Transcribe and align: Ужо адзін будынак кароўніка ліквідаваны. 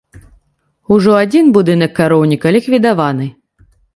Ужо 0.95 1.11
адзін 1.25 1.51
будынак 1.57 1.91
кароўніка 2.01 2.47
ліквідаваны. 2.57 3.27